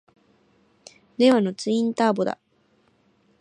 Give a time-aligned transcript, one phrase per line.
[1.17, 2.39] 令和のツインターボだ！